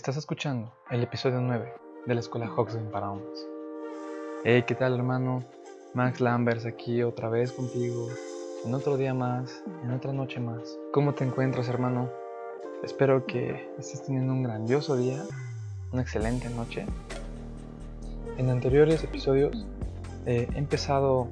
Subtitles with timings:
[0.00, 1.74] Estás escuchando el episodio 9
[2.06, 3.46] de la Escuela Hoxton para Hombres.
[4.44, 5.44] Hey, ¿qué tal hermano?
[5.92, 8.08] Max Lambers aquí otra vez contigo,
[8.64, 10.78] en otro día más, en otra noche más.
[10.94, 12.08] ¿Cómo te encuentras hermano?
[12.82, 15.22] Espero que estés teniendo un grandioso día,
[15.92, 16.86] una excelente noche.
[18.38, 19.66] En anteriores episodios
[20.24, 21.28] eh, he empezado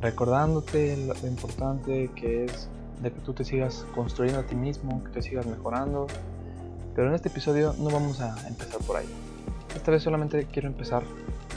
[0.00, 2.70] recordándote lo importante que es
[3.02, 6.06] de que tú te sigas construyendo a ti mismo, que te sigas mejorando,
[6.96, 9.06] pero en este episodio no vamos a empezar por ahí.
[9.76, 11.02] Esta vez solamente quiero empezar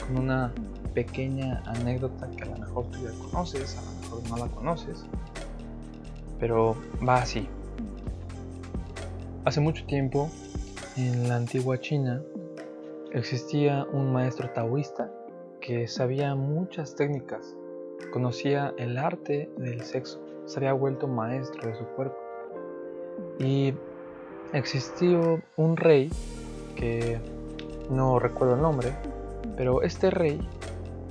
[0.06, 0.52] con una
[0.92, 5.06] pequeña anécdota que a lo mejor tú ya conoces, a lo mejor no la conoces,
[6.38, 6.76] pero
[7.06, 7.48] va así.
[9.46, 10.30] Hace mucho tiempo,
[10.98, 12.22] en la antigua China,
[13.12, 15.10] existía un maestro taoísta
[15.62, 17.56] que sabía muchas técnicas,
[18.12, 22.18] conocía el arte del sexo, se había vuelto maestro de su cuerpo.
[23.38, 23.72] Y
[24.52, 26.10] existió un rey
[26.76, 27.18] que
[27.90, 28.92] no recuerdo el nombre,
[29.56, 30.40] pero este rey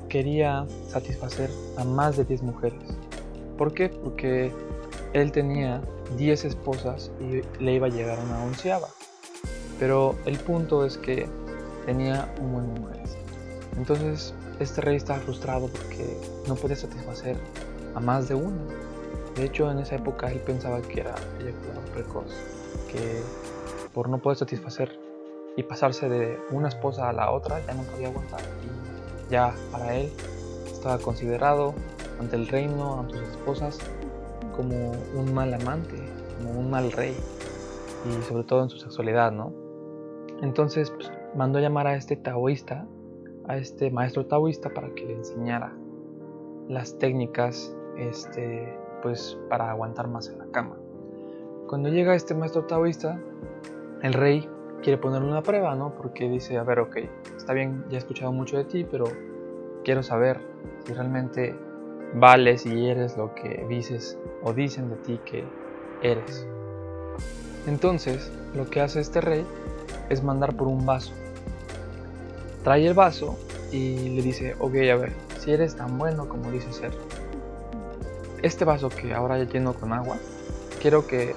[0.08, 2.82] quería satisfacer a más de 10 mujeres.
[3.58, 3.90] ¿Por qué?
[3.90, 4.52] Porque
[5.14, 5.82] él tenía
[6.18, 8.88] 10 esposas y le iba a llegar una onceava.
[9.80, 11.28] Pero el punto es que
[11.86, 13.18] tenía un buen de mujeres.
[13.78, 16.18] Entonces este rey estaba frustrado porque
[16.48, 17.38] no podía satisfacer
[17.96, 18.62] a más de una.
[19.36, 22.59] De hecho en esa época él pensaba que era eyaculador precoz
[22.92, 23.22] que
[23.94, 25.00] por no poder satisfacer
[25.56, 29.96] y pasarse de una esposa a la otra ya no podía aguantar y ya para
[29.96, 30.12] él
[30.66, 31.74] estaba considerado
[32.20, 33.80] ante el reino, ante sus esposas,
[34.56, 35.96] como un mal amante,
[36.38, 37.16] como un mal rey
[38.06, 39.54] y sobre todo en su sexualidad, ¿no?
[40.42, 42.88] Entonces pues, mandó llamar a este taoísta,
[43.48, 45.74] a este maestro taoísta para que le enseñara
[46.68, 50.79] las técnicas este, pues, para aguantar más en la cama.
[51.70, 53.20] Cuando llega este maestro taoísta,
[54.02, 54.50] el rey
[54.82, 55.94] quiere ponerle una prueba, ¿no?
[55.94, 56.98] Porque dice, a ver, ok,
[57.38, 59.06] está bien, ya he escuchado mucho de ti, pero
[59.84, 60.42] quiero saber
[60.84, 61.56] si realmente
[62.16, 65.44] vales y eres lo que dices o dicen de ti que
[66.02, 66.48] eres.
[67.68, 69.46] Entonces, lo que hace este rey
[70.10, 71.14] es mandar por un vaso.
[72.64, 73.38] Trae el vaso
[73.72, 76.94] y le dice, ok, a ver, si eres tan bueno como dices ser,
[78.42, 80.18] este vaso que ahora ya lleno con agua,
[80.82, 81.36] quiero que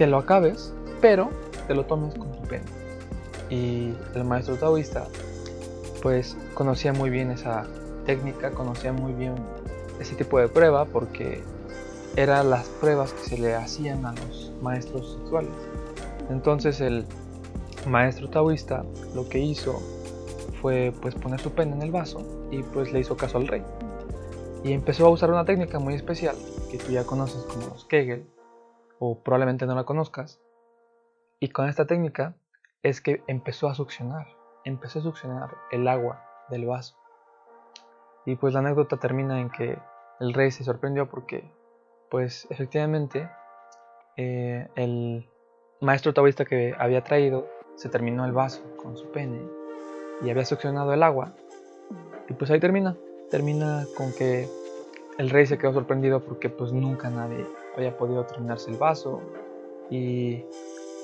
[0.00, 0.72] te lo acabes,
[1.02, 1.28] pero
[1.68, 2.64] te lo tomes con tu pene.
[3.50, 5.06] Y el maestro taoísta,
[6.00, 7.66] pues conocía muy bien esa
[8.06, 9.34] técnica, conocía muy bien
[10.00, 11.42] ese tipo de prueba porque
[12.16, 15.52] eran las pruebas que se le hacían a los maestros sexuales.
[16.30, 17.04] Entonces el
[17.86, 19.82] maestro taoísta lo que hizo
[20.62, 23.62] fue pues poner su pene en el vaso y pues le hizo caso al rey.
[24.64, 26.36] Y empezó a usar una técnica muy especial
[26.70, 28.24] que tú ya conoces como los Kegel,
[29.00, 30.40] o probablemente no la conozcas.
[31.40, 32.36] Y con esta técnica
[32.82, 34.28] es que empezó a succionar,
[34.64, 36.96] empezó a succionar el agua del vaso.
[38.26, 39.78] Y pues la anécdota termina en que
[40.20, 41.50] el rey se sorprendió porque,
[42.10, 43.28] pues efectivamente,
[44.18, 45.26] eh, el
[45.80, 49.40] maestro taoísta que había traído se terminó el vaso con su pene
[50.20, 51.32] y había succionado el agua.
[52.28, 52.96] Y pues ahí termina,
[53.30, 54.46] termina con que
[55.16, 59.20] el rey se quedó sorprendido porque pues nunca nadie había podido terminarse el vaso
[59.90, 60.44] y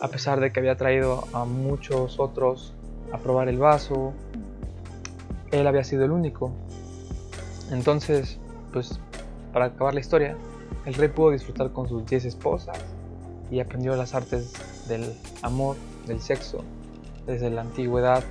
[0.01, 2.75] a pesar de que había traído a muchos otros
[3.13, 4.13] a probar el vaso,
[5.53, 6.53] él había sido el único.
[7.71, 8.39] Entonces,
[8.73, 8.99] pues
[9.53, 10.37] para acabar la historia,
[10.85, 12.79] el rey pudo disfrutar con sus 10 esposas
[13.51, 14.53] y aprendió las artes
[14.89, 16.63] del amor, del sexo,
[17.27, 18.23] desde la antigüedad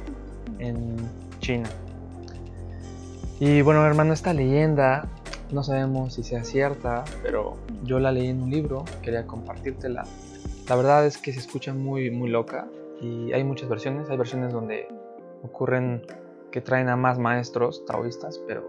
[0.60, 0.98] en
[1.40, 1.70] China.
[3.40, 5.08] Y bueno, hermano, esta leyenda
[5.56, 10.04] no sabemos si sea cierta, pero yo la leí en un libro, quería compartírtela.
[10.68, 12.68] La verdad es que se escucha muy, muy loca
[13.02, 14.10] y hay muchas versiones.
[14.10, 14.88] Hay versiones donde
[15.44, 16.06] ocurren
[16.52, 18.64] que traen a más maestros taoístas, pero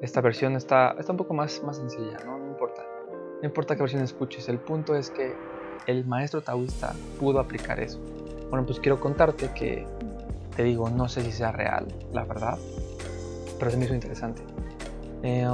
[0.00, 2.38] esta versión está, está un poco más, más sencilla, ¿no?
[2.38, 2.82] No importa.
[3.42, 5.34] No importa qué versión escuches, el punto es que
[5.88, 7.98] el maestro taoísta pudo aplicar eso.
[8.48, 9.84] Bueno, pues quiero contarte que,
[10.54, 12.58] te digo, no sé si sea real, la verdad,
[13.58, 14.42] pero se me hizo interesante.
[15.24, 15.46] Eh,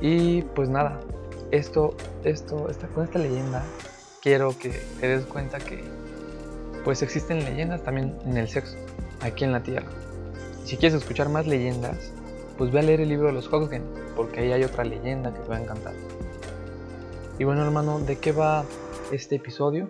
[0.00, 1.00] y pues nada,
[1.50, 1.94] esto,
[2.24, 3.62] esto, esta, con esta leyenda
[4.22, 4.70] quiero que
[5.00, 5.82] te des cuenta que
[6.84, 8.76] pues existen leyendas también en el sexo,
[9.20, 9.88] aquí en la Tierra.
[10.64, 12.12] Si quieres escuchar más leyendas,
[12.56, 13.82] pues ve a leer el libro de los Hodgen,
[14.16, 15.94] porque ahí hay otra leyenda que te va a encantar.
[17.38, 18.64] Y bueno hermano, ¿de qué va
[19.12, 19.88] este episodio?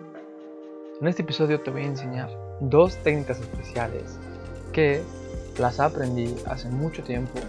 [0.99, 2.29] En este episodio te voy a enseñar
[2.59, 4.19] dos técnicas especiales
[4.71, 5.01] que
[5.57, 7.39] las aprendí hace mucho tiempo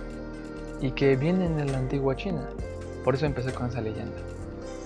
[0.82, 2.50] y que vienen en la antigua China.
[3.04, 4.18] Por eso empecé con esa leyenda.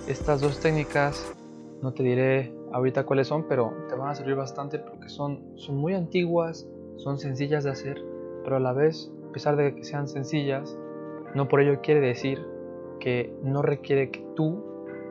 [0.07, 1.35] Estas dos técnicas,
[1.83, 5.77] no te diré ahorita cuáles son, pero te van a servir bastante porque son, son
[5.77, 8.05] muy antiguas, son sencillas de hacer,
[8.45, 10.77] pero a la vez, a pesar de que sean sencillas,
[11.35, 12.47] no por ello quiere decir
[13.01, 14.63] que no requiere que tú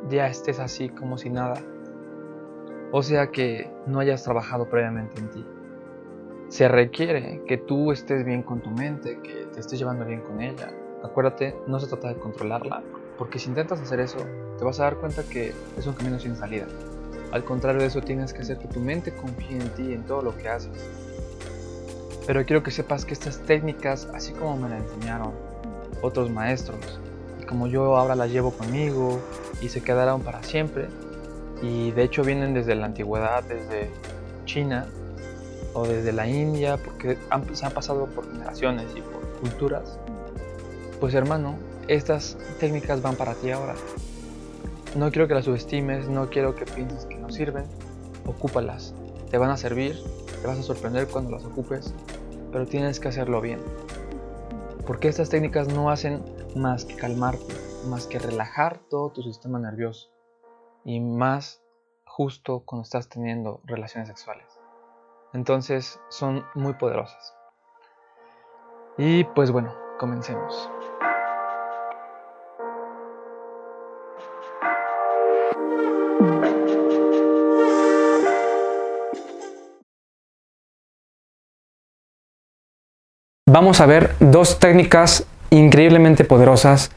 [0.09, 1.55] ya estés así como si nada.
[2.91, 5.45] O sea que no hayas trabajado previamente en ti.
[6.49, 10.41] Se requiere que tú estés bien con tu mente, que te estés llevando bien con
[10.41, 10.71] ella.
[11.03, 12.83] Acuérdate, no se trata de controlarla,
[13.17, 14.19] porque si intentas hacer eso,
[14.57, 16.67] te vas a dar cuenta que es un camino sin salida.
[17.31, 20.21] Al contrario de eso, tienes que hacer que tu mente confíe en ti, en todo
[20.21, 20.71] lo que haces.
[22.27, 25.31] Pero quiero que sepas que estas técnicas, así como me las enseñaron
[26.01, 26.99] otros maestros,
[27.41, 29.19] y como yo ahora las llevo conmigo
[29.61, 30.87] y se quedarán para siempre,
[31.61, 33.89] y de hecho vienen desde la antigüedad, desde
[34.45, 34.87] China
[35.75, 37.17] o desde la India, porque
[37.53, 39.99] se han pasado por generaciones y por culturas,
[40.99, 41.55] pues hermano,
[41.89, 43.75] estas técnicas van para ti ahora.
[44.95, 47.65] No quiero que las subestimes, no quiero que pienses que no sirven,
[48.25, 48.95] ocúpalas.
[49.29, 50.01] Te van a servir,
[50.41, 51.93] te vas a sorprender cuando las ocupes,
[52.53, 53.59] pero tienes que hacerlo bien.
[54.87, 56.23] Porque estas técnicas no hacen
[56.55, 57.53] más que calmarte,
[57.87, 60.09] más que relajar todo tu sistema nervioso
[60.85, 61.61] y más
[62.05, 64.45] justo cuando estás teniendo relaciones sexuales.
[65.35, 67.35] Entonces son muy poderosas.
[68.97, 70.69] Y pues bueno, comencemos.
[83.47, 86.91] vamos a ver dos técnicas increíblemente poderosas,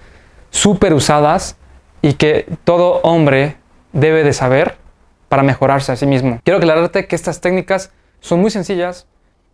[0.50, 1.56] súper usadas
[2.02, 3.56] y que todo hombre
[3.92, 4.76] debe de saber
[5.28, 6.40] para mejorarse a sí mismo.
[6.42, 9.06] Quiero aclararte que estas técnicas son muy sencillas,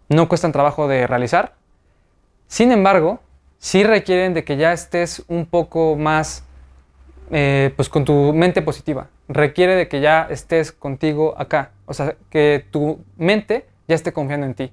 [0.08, 1.54] no cuestan trabajo de realizar,
[2.46, 3.20] sin embargo,
[3.58, 6.44] sí requieren de que ya estés un poco más
[7.30, 9.08] eh, pues con tu mente positiva.
[9.28, 14.46] Requiere de que ya estés contigo acá, o sea, que tu mente ya esté confiando
[14.46, 14.72] en ti.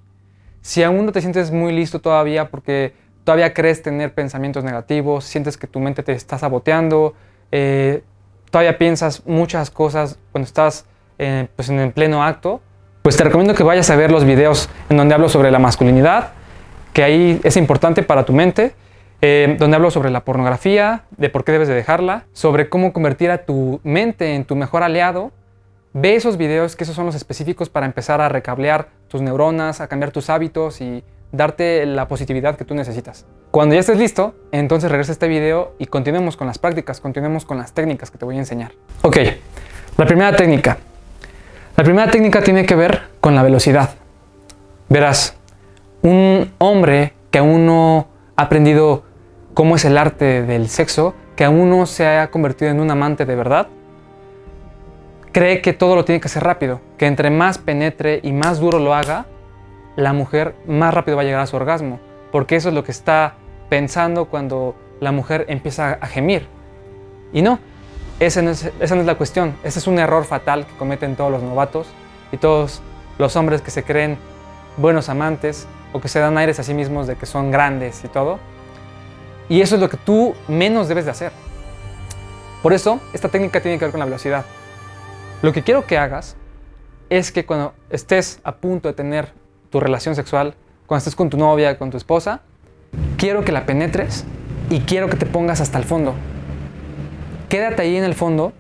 [0.62, 2.94] Si aún no te sientes muy listo todavía porque
[3.24, 7.14] todavía crees tener pensamientos negativos, sientes que tu mente te está saboteando,
[7.52, 8.04] eh,
[8.50, 10.86] todavía piensas muchas cosas cuando estás
[11.18, 12.62] eh, pues en el pleno acto,
[13.01, 16.31] pues te recomiendo que vayas a ver los videos en donde hablo sobre la masculinidad,
[16.94, 18.74] que ahí es importante para tu mente,
[19.21, 23.31] eh, donde hablo sobre la pornografía, de por qué debes de dejarla, sobre cómo convertir
[23.31, 25.31] a tu mente en tu mejor aliado
[25.94, 29.88] Ve esos videos, que esos son los específicos para empezar a recablear tus neuronas, a
[29.88, 33.25] cambiar tus hábitos y darte la positividad que tú necesitas.
[33.51, 37.44] Cuando ya estés listo, entonces regresa a este video y continuemos con las prácticas, continuemos
[37.44, 38.71] con las técnicas que te voy a enseñar.
[39.01, 39.18] Ok,
[39.97, 40.77] la primera técnica.
[41.77, 43.91] La primera técnica tiene que ver con la velocidad.
[44.89, 45.38] Verás,
[46.01, 49.03] un hombre que aún no ha aprendido
[49.53, 53.25] cómo es el arte del sexo, que aún no se ha convertido en un amante
[53.25, 53.68] de verdad,
[55.31, 58.77] cree que todo lo tiene que hacer rápido, que entre más penetre y más duro
[58.77, 59.25] lo haga,
[59.95, 62.00] la mujer más rápido va a llegar a su orgasmo,
[62.33, 63.35] porque eso es lo que está
[63.69, 66.47] pensando cuando la mujer empieza a gemir.
[67.31, 67.59] Y no,
[68.21, 71.88] esa no, es, la cuestión, ese es un error fatal que cometen todos los novatos
[72.31, 72.83] y todos
[73.18, 74.19] los hombres que se creen
[74.77, 78.09] buenos amantes o que se dan aires a sí mismos de que son grandes y
[78.09, 78.38] todo.
[79.49, 81.31] Y eso es lo que tú menos debes de hacer.
[82.61, 84.45] Por eso, esta técnica tiene que ver con la velocidad.
[85.42, 86.35] Lo que quiero que hagas
[87.09, 89.33] es que cuando estés a punto de tener
[89.71, 90.54] tu relación sexual,
[90.85, 92.42] cuando estés con tu novia, con tu esposa,
[93.18, 94.25] quiero que la penetres
[94.69, 96.13] y quiero que te pongas hasta el fondo.
[97.52, 98.54] Quédate ahí en el fondo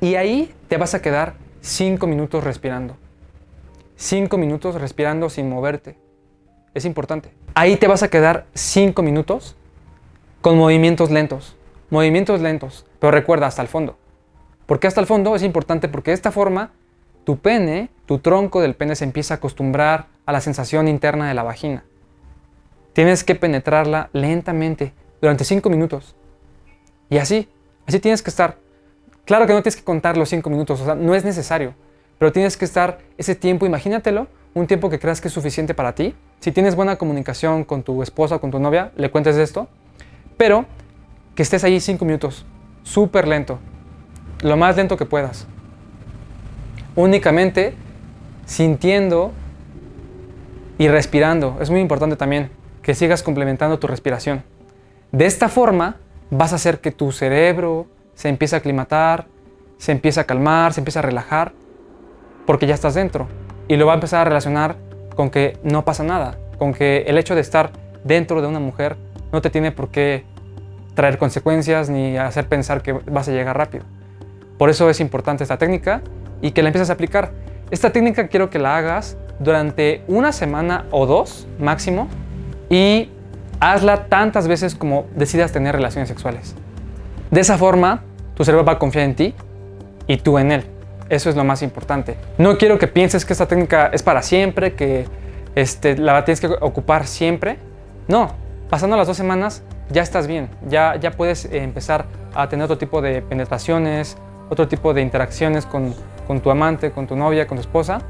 [0.00, 2.96] y ahí te vas a quedar cinco minutos respirando.
[3.94, 5.96] Cinco minutos respirando sin moverte.
[6.74, 7.32] Es importante.
[7.54, 9.54] Ahí te vas a quedar cinco minutos
[10.40, 11.54] con movimientos lentos.
[11.88, 12.84] Movimientos lentos.
[12.98, 13.96] Pero recuerda, hasta el fondo.
[14.66, 15.36] ¿Por qué hasta el fondo?
[15.36, 16.72] Es importante porque de esta forma
[17.22, 21.34] tu pene, tu tronco del pene se empieza a acostumbrar a la sensación interna de
[21.34, 21.84] la vagina.
[22.92, 26.16] Tienes que penetrarla lentamente durante 5 minutos.
[27.08, 27.48] Y así,
[27.86, 28.56] así tienes que estar.
[29.24, 31.74] Claro que no tienes que contar los 5 minutos, o sea, no es necesario,
[32.18, 35.94] pero tienes que estar ese tiempo, imagínatelo, un tiempo que creas que es suficiente para
[35.94, 36.14] ti.
[36.40, 39.68] Si tienes buena comunicación con tu esposa o con tu novia, le cuentes esto,
[40.36, 40.66] pero
[41.34, 42.44] que estés ahí 5 minutos,
[42.82, 43.58] súper lento,
[44.42, 45.46] lo más lento que puedas.
[46.94, 47.74] Únicamente
[48.44, 49.32] sintiendo
[50.78, 51.58] y respirando.
[51.60, 52.50] Es muy importante también
[52.82, 54.42] que sigas complementando tu respiración.
[55.12, 55.96] De esta forma
[56.32, 59.26] vas a hacer que tu cerebro se empiece a aclimatar,
[59.76, 61.52] se empiece a calmar, se empiece a relajar,
[62.46, 63.28] porque ya estás dentro.
[63.68, 64.76] Y lo va a empezar a relacionar
[65.14, 67.70] con que no pasa nada, con que el hecho de estar
[68.02, 68.96] dentro de una mujer
[69.30, 70.24] no te tiene por qué
[70.94, 73.84] traer consecuencias ni hacer pensar que vas a llegar rápido.
[74.56, 76.00] Por eso es importante esta técnica
[76.40, 77.32] y que la empieces a aplicar.
[77.70, 82.08] Esta técnica quiero que la hagas durante una semana o dos máximo
[82.70, 83.10] y
[83.62, 86.56] hazla tantas veces como decidas tener relaciones sexuales.
[87.30, 88.02] De esa forma,
[88.34, 89.34] tu cerebro va a confiar en ti
[90.08, 90.64] y tú en él.
[91.08, 92.16] Eso es lo más importante.
[92.38, 95.06] No quiero que pienses que esta técnica es para siempre, que
[95.54, 97.58] este, la tienes que ocupar siempre.
[98.08, 98.32] No,
[98.68, 103.00] pasando las dos semanas ya estás bien, ya, ya puedes empezar a tener otro tipo
[103.00, 104.16] de penetraciones,
[104.50, 105.94] otro tipo de interacciones con,
[106.26, 108.00] con tu amante, con tu novia, con tu esposa.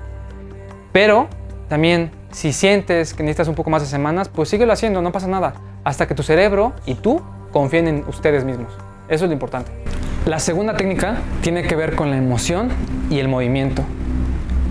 [0.92, 1.28] Pero
[1.68, 5.28] también si sientes que necesitas un poco más de semanas, pues síguelo haciendo, no pasa
[5.28, 7.22] nada, hasta que tu cerebro y tú
[7.52, 8.72] confíen en ustedes mismos.
[9.08, 9.70] Eso es lo importante.
[10.26, 12.70] La segunda técnica tiene que ver con la emoción
[13.10, 13.82] y el movimiento.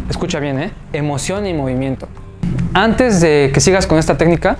[0.09, 0.71] Escucha bien, ¿eh?
[0.93, 2.07] Emoción y movimiento.
[2.73, 4.57] Antes de que sigas con esta técnica,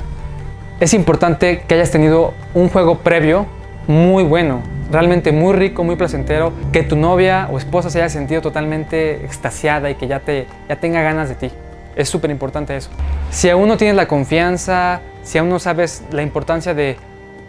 [0.80, 3.46] es importante que hayas tenido un juego previo
[3.88, 8.42] muy bueno, realmente muy rico, muy placentero, que tu novia o esposa se haya sentido
[8.42, 11.52] totalmente extasiada y que ya, te, ya tenga ganas de ti.
[11.96, 12.90] Es súper importante eso.
[13.30, 16.98] Si aún no tienes la confianza, si aún no sabes la importancia de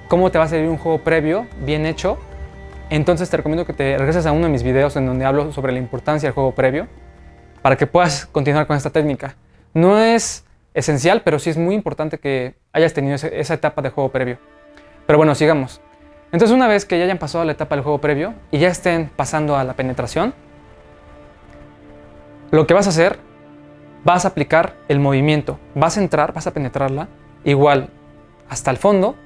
[0.08, 2.18] cómo te va a salir un juego previo, bien hecho,
[2.90, 5.72] entonces te recomiendo que te regreses a uno de mis videos en donde hablo sobre
[5.72, 6.88] la importancia del juego previo
[7.62, 9.36] para que puedas continuar con esta técnica.
[9.72, 10.44] No es
[10.74, 14.38] esencial, pero sí es muy importante que hayas tenido esa etapa de juego previo.
[15.06, 15.80] Pero bueno, sigamos.
[16.32, 19.10] Entonces una vez que ya hayan pasado la etapa del juego previo y ya estén
[19.14, 20.34] pasando a la penetración,
[22.50, 23.18] lo que vas a hacer
[24.04, 27.08] vas a aplicar el movimiento, vas a entrar, vas a penetrarla
[27.44, 27.90] igual
[28.48, 29.16] hasta el fondo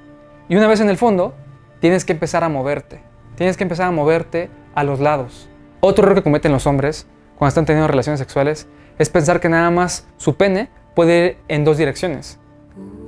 [0.49, 1.33] y una vez en el fondo
[1.79, 3.01] tienes que empezar a moverte,
[3.35, 5.49] tienes que empezar a moverte a los lados.
[5.79, 7.07] Otro error que cometen los hombres
[7.37, 8.67] cuando están teniendo relaciones sexuales
[8.97, 12.39] es pensar que nada más su pene puede ir en dos direcciones,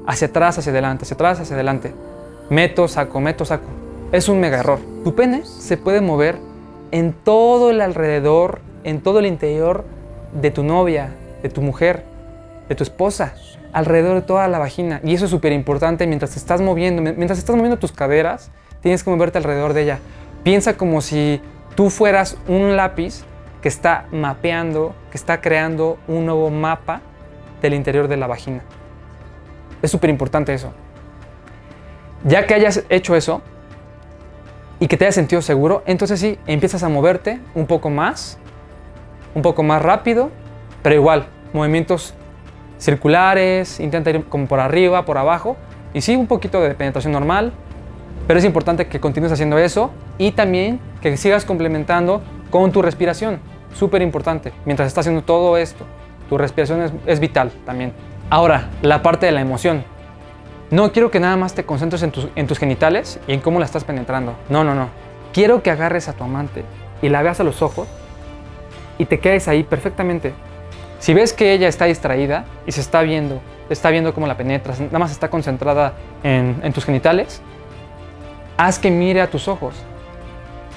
[0.06, 1.94] hacia atrás, hacia adelante, hacia atrás, hacia adelante.
[2.50, 3.68] Meto, saco, meto, saco.
[4.12, 4.80] Es un mega error.
[5.04, 6.38] Tu pene se puede mover
[6.92, 9.86] en todo el alrededor, en todo el interior
[10.34, 11.10] de tu novia,
[11.42, 12.04] de tu mujer,
[12.68, 13.34] de tu esposa,
[13.74, 15.02] alrededor de toda la vagina.
[15.04, 19.04] Y eso es súper importante mientras te estás moviendo, mientras estás moviendo tus caderas, tienes
[19.04, 20.00] que moverte alrededor de ella.
[20.44, 21.42] Piensa como si
[21.76, 23.24] tú fueras un lápiz
[23.62, 27.02] que está mapeando, que está creando un nuevo mapa
[27.62, 28.62] del interior de la vagina.
[29.82, 30.72] Es súper importante eso.
[32.24, 33.42] Ya que hayas hecho eso
[34.80, 38.38] y que te hayas sentido seguro, entonces sí, empiezas a moverte un poco más,
[39.36, 40.32] un poco más rápido
[40.82, 42.14] pero igual, movimientos
[42.78, 45.58] circulares, intenta ir como por arriba, por abajo,
[45.94, 47.52] y sí, un poquito de penetración normal,
[48.28, 52.22] pero es importante que continúes haciendo eso y también que sigas complementando
[52.52, 53.40] con tu respiración,
[53.74, 55.86] súper importante, mientras estás haciendo todo esto,
[56.30, 57.92] tu respiración es, vital también.
[58.30, 59.84] Ahora, la parte de la emoción.
[60.70, 63.58] No quiero que nada más te concentres en tus, en tus genitales y en cómo
[63.58, 64.36] la estás penetrando.
[64.50, 64.90] No, no, no.
[65.34, 66.64] Quiero que agarres a tu amante
[67.02, 67.88] y la veas a los ojos
[69.00, 70.34] y te quedes ahí perfectamente
[71.00, 74.80] si ves que ella está distraída y se está viendo, está viendo cómo la penetras,
[74.80, 77.42] nada más está concentrada en, tus genitales,
[78.58, 79.76] haz que mire a tus ojos.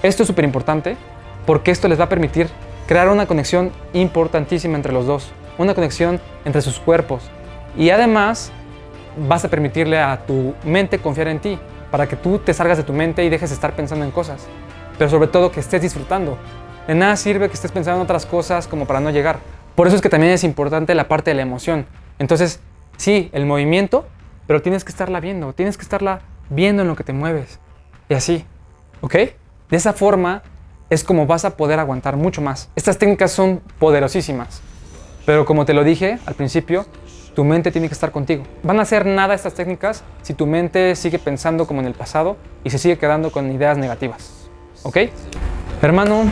[0.02, 0.96] Esto es súper importante
[1.44, 2.48] porque esto les va a permitir
[2.86, 7.28] crear una conexión importantísima entre los dos, una conexión entre sus cuerpos.
[7.76, 8.52] Y además
[9.28, 11.58] vas a permitirle a tu mente confiar en ti,
[11.90, 14.46] para que tú te salgas de tu mente y dejes de estar pensando en cosas,
[14.98, 16.38] pero sobre todo que estés disfrutando.
[16.86, 19.38] De nada sirve que estés pensando en otras cosas como para no llegar.
[19.74, 21.86] Por eso es que también es importante la parte de la emoción.
[22.18, 22.60] Entonces,
[22.96, 24.06] sí, el movimiento,
[24.46, 27.58] pero tienes que estarla viendo, tienes que estarla viendo en lo que te mueves.
[28.08, 28.44] Y así,
[29.00, 29.14] ¿ok?
[29.14, 30.42] De esa forma
[30.90, 32.68] es como vas a poder aguantar mucho más.
[32.76, 34.60] Estas técnicas son poderosísimas,
[35.24, 36.84] pero como te lo dije al principio,
[37.34, 38.44] tu mente tiene que estar contigo.
[38.62, 42.36] Van a hacer nada estas técnicas si tu mente sigue pensando como en el pasado
[42.62, 44.48] y se sigue quedando con ideas negativas.
[44.82, 44.98] ¿Ok?
[45.80, 46.24] Hermano,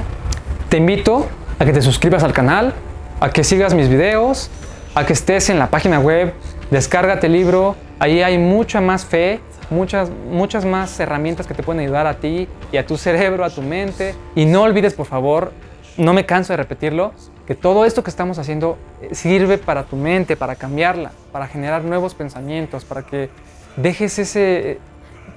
[0.69, 1.27] te invito
[1.59, 2.75] a que te suscribas al canal,
[3.21, 4.51] a que sigas mis videos,
[4.95, 6.33] a que estés en la página web,
[6.71, 11.83] descárgate el libro, ahí hay mucha más fe, muchas, muchas más herramientas que te pueden
[11.83, 14.15] ayudar a ti y a tu cerebro, a tu mente.
[14.35, 15.53] Y no olvides, por favor,
[15.97, 17.13] no me canso de repetirlo,
[17.47, 21.85] que todo esto que estamos haciendo eh, sirve para tu mente, para cambiarla, para generar
[21.85, 23.29] nuevos pensamientos, para que
[23.77, 24.79] dejes ese,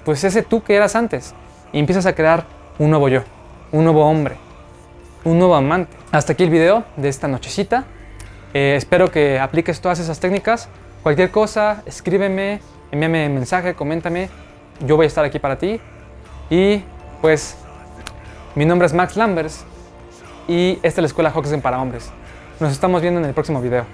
[0.06, 1.34] pues ese tú que eras antes
[1.72, 2.46] y empiezas a crear
[2.80, 3.24] un nuevo yo,
[3.72, 4.36] un nuevo hombre,
[5.24, 5.96] un nuevo amante.
[6.12, 7.86] Hasta aquí el video de esta nochecita.
[8.54, 10.70] Eh, espero que apliques todas esas técnicas.
[11.02, 12.60] Cualquier cosa, escríbeme,
[12.92, 14.30] envíame mensaje, coméntame.
[14.86, 15.80] Yo voy a estar aquí para ti.
[16.50, 16.84] Y
[17.22, 17.58] pues,
[18.56, 19.66] mi nombre es Max Lambers
[20.48, 22.12] y esta es la escuela Hoxen para hombres.
[22.60, 23.86] Nos estamos viendo en el próximo video.